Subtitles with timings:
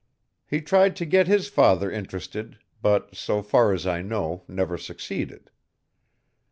[0.47, 5.51] He tried to get his father interested, but, so far as I know, never succeeded.